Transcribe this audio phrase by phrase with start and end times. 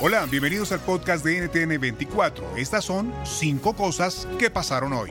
[0.00, 2.56] Hola, bienvenidos al podcast de NTN 24.
[2.56, 5.10] Estas son cinco cosas que pasaron hoy.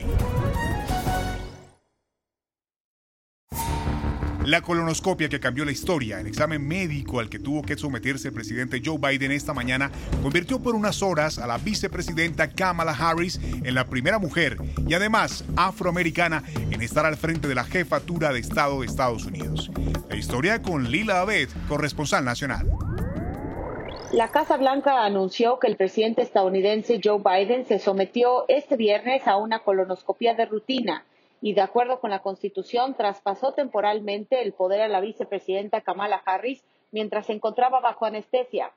[4.48, 8.34] La colonoscopia que cambió la historia, el examen médico al que tuvo que someterse el
[8.34, 9.90] presidente Joe Biden esta mañana,
[10.22, 15.44] convirtió por unas horas a la vicepresidenta Kamala Harris en la primera mujer y además
[15.54, 19.70] afroamericana en estar al frente de la jefatura de Estado de Estados Unidos.
[20.08, 22.77] La historia con Lila Abed, corresponsal nacional.
[24.12, 29.36] La Casa Blanca anunció que el presidente estadounidense Joe Biden se sometió este viernes a
[29.36, 31.04] una colonoscopia de rutina
[31.42, 36.64] y, de acuerdo con la Constitución, traspasó temporalmente el poder a la vicepresidenta Kamala Harris
[36.90, 38.72] mientras se encontraba bajo anestesia.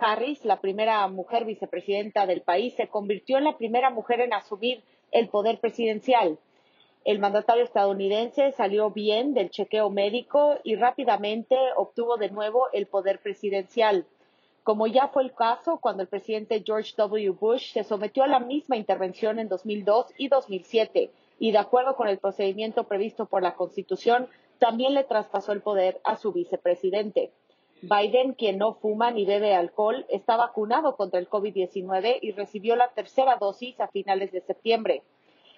[0.00, 4.82] Harris, la primera mujer vicepresidenta del país, se convirtió en la primera mujer en asumir
[5.12, 6.38] el poder presidencial.
[7.04, 13.18] El mandatario estadounidense salió bien del chequeo médico y rápidamente obtuvo de nuevo el poder
[13.18, 14.06] presidencial
[14.62, 17.30] como ya fue el caso cuando el presidente George W.
[17.30, 22.08] Bush se sometió a la misma intervención en 2002 y 2007 y de acuerdo con
[22.08, 27.32] el procedimiento previsto por la Constitución, también le traspasó el poder a su vicepresidente.
[27.80, 32.88] Biden, quien no fuma ni bebe alcohol, está vacunado contra el COVID-19 y recibió la
[32.88, 35.02] tercera dosis a finales de septiembre.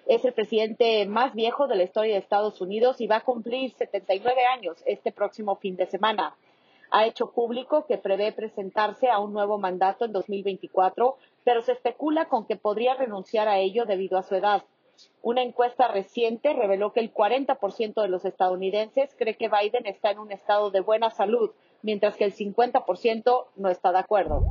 [0.07, 3.71] Es el presidente más viejo de la historia de Estados Unidos y va a cumplir
[3.73, 6.33] 79 años este próximo fin de semana
[6.93, 12.25] ha hecho público que prevé presentarse a un nuevo mandato en 2024, pero se especula
[12.25, 14.63] con que podría renunciar a ello debido a su edad.
[15.23, 20.19] Una encuesta reciente reveló que el 40% de los estadounidenses cree que Biden está en
[20.19, 21.49] un estado de buena salud,
[21.81, 24.45] mientras que el 50% no está de acuerdo.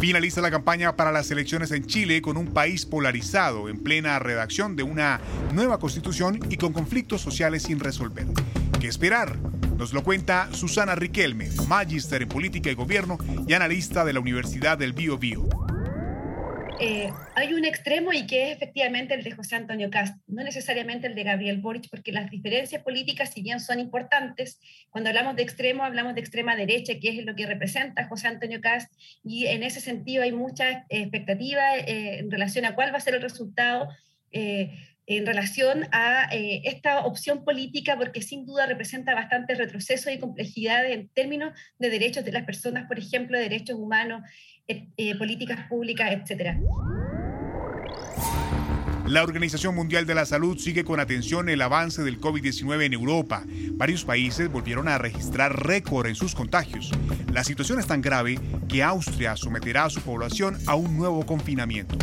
[0.00, 4.74] Finaliza la campaña para las elecciones en Chile con un país polarizado, en plena redacción
[4.74, 5.20] de una
[5.54, 8.26] nueva constitución y con conflictos sociales sin resolver.
[8.80, 9.36] ¿Qué esperar?
[9.78, 14.78] Nos lo cuenta Susana Riquelme, magíster en política y gobierno y analista de la Universidad
[14.78, 15.48] del Bio Bio.
[16.80, 21.06] Eh, hay un extremo y que es efectivamente el de José Antonio Cast, no necesariamente
[21.06, 24.60] el de Gabriel Boric, porque las diferencias políticas, si bien son importantes,
[24.90, 28.60] cuando hablamos de extremo, hablamos de extrema derecha, que es lo que representa José Antonio
[28.62, 28.92] Cast,
[29.24, 33.14] y en ese sentido hay mucha expectativa eh, en relación a cuál va a ser
[33.14, 33.88] el resultado.
[34.32, 34.70] Eh,
[35.06, 40.84] en relación a eh, esta opción política, porque sin duda representa bastante retroceso y complejidad
[40.90, 44.22] en términos de derechos de las personas, por ejemplo, derechos humanos,
[44.66, 46.56] eh, eh, políticas públicas, etc.
[49.06, 53.44] La Organización Mundial de la Salud sigue con atención el avance del COVID-19 en Europa.
[53.74, 56.90] Varios países volvieron a registrar récord en sus contagios.
[57.32, 61.96] La situación es tan grave que Austria someterá a su población a un nuevo confinamiento.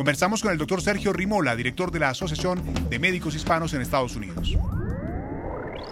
[0.00, 4.16] Conversamos con el doctor Sergio Rimola, director de la Asociación de Médicos Hispanos en Estados
[4.16, 4.56] Unidos.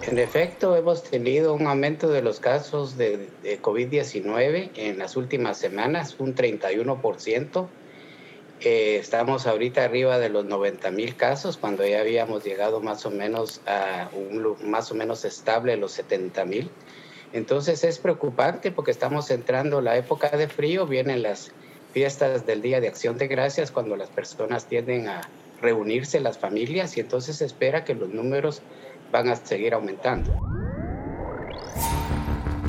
[0.01, 3.29] En efecto, hemos tenido un aumento de los casos de,
[3.61, 7.67] COVID-19 en las últimas semanas, un 31%.
[8.61, 13.11] Eh, estamos ahorita arriba de los 90 mil casos, cuando ya habíamos llegado más o
[13.11, 16.71] menos a un más o menos estable los 70 mil.
[17.31, 21.51] Entonces es preocupante porque estamos entrando la época de frío, vienen las
[21.93, 25.21] fiestas del Día de Acción de Gracias, cuando las personas tienden a
[25.61, 28.61] reunirse, las familias, y entonces se espera que los números
[29.11, 30.33] van a seguir aumentando.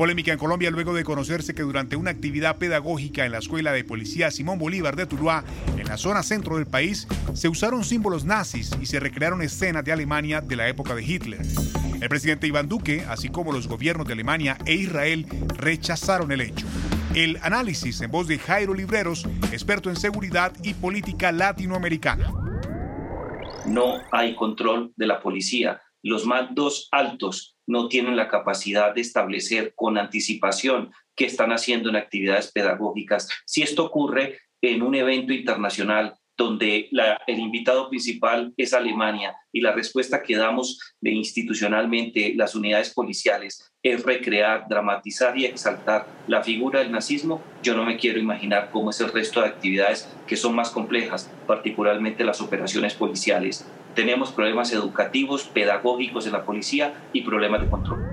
[0.00, 3.84] Polémica en Colombia luego de conocerse que durante una actividad pedagógica en la Escuela de
[3.84, 5.44] Policía Simón Bolívar de Tuluá,
[5.76, 9.93] en la zona centro del país, se usaron símbolos nazis y se recrearon escenas de
[9.93, 11.43] Alemania de la época de Hitler.
[12.00, 16.66] El presidente Iván Duque, así como los gobiernos de Alemania e Israel, rechazaron el hecho.
[17.14, 22.32] El análisis en voz de Jairo Libreros, experto en seguridad y política latinoamericana.
[23.66, 25.82] No hay control de la policía.
[26.04, 31.96] Los mandos altos no tienen la capacidad de establecer con anticipación qué están haciendo en
[31.96, 33.28] actividades pedagógicas.
[33.44, 36.88] Si esto ocurre en un evento internacional donde
[37.26, 43.70] el invitado principal es Alemania y la respuesta que damos de institucionalmente las unidades policiales
[43.82, 48.88] es recrear, dramatizar y exaltar la figura del nazismo, yo no me quiero imaginar cómo
[48.88, 53.66] es el resto de actividades que son más complejas, particularmente las operaciones policiales.
[53.94, 58.09] Tenemos problemas educativos, pedagógicos en la policía y problemas de control.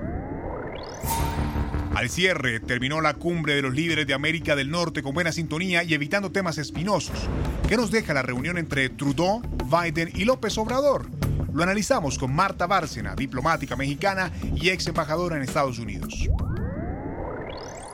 [1.97, 5.81] Al cierre, terminó la cumbre de los líderes de América del Norte con buena sintonía
[5.81, 7.27] y evitando temas espinosos.
[7.67, 11.07] ¿Qué nos deja la reunión entre Trudeau, Biden y López Obrador?
[11.51, 16.13] Lo analizamos con Marta Bárcena, diplomática mexicana y ex embajadora en Estados Unidos.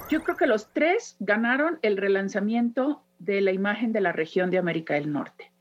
[0.10, 4.58] Yo creo que los tres ganaron el relanzamiento de la imagen de la región de
[4.58, 5.54] América del Norte.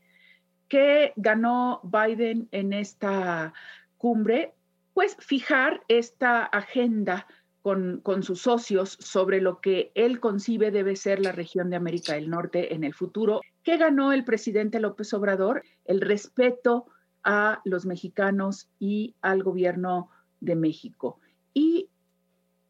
[0.67, 3.53] ¿Qué ganó Biden en esta
[3.97, 4.53] cumbre?
[4.93, 7.25] Pues fijar esta agenda
[7.63, 12.29] con, sus socios sobre lo que él concibe debe ser la región de América del
[12.29, 13.39] Norte en el futuro.
[13.63, 15.63] ¿Qué ganó el presidente López Obrador?
[15.85, 16.87] El respeto
[17.23, 20.09] a los mexicanos y al gobierno
[20.41, 21.21] de México.
[21.53, 21.87] Y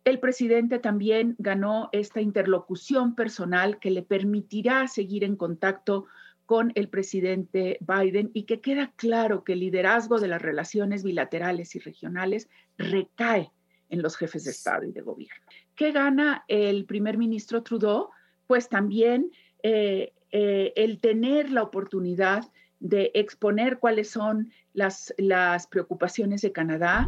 [0.04, 6.06] el presidente también ganó esta interlocución personal que le permitirá seguir en contacto
[6.46, 11.76] con el presidente Biden y que queda claro que el liderazgo de las relaciones bilaterales
[11.76, 12.48] y regionales
[12.78, 13.52] recae
[13.94, 15.46] en los jefes de Estado y de gobierno.
[15.76, 18.10] ¿Qué gana el primer ministro Trudeau?
[18.48, 19.32] Pues también
[19.62, 22.44] eh, eh, el tener la oportunidad
[22.80, 27.08] de exponer cuáles son las, las preocupaciones de Canadá.